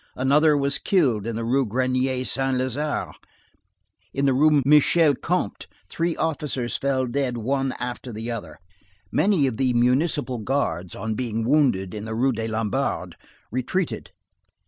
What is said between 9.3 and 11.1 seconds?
of the Municipal Guards,